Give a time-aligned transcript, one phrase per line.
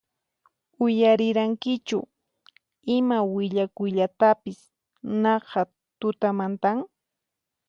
[0.85, 1.99] Uyarirankichu
[2.97, 4.59] ima willakuytapis
[5.23, 5.61] naqha
[5.99, 6.77] tutamantan?